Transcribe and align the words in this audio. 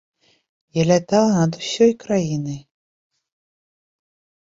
Я 0.77 0.83
лятала 0.91 1.33
над 1.41 1.51
усёй 1.61 1.91
краінай. 2.03 2.57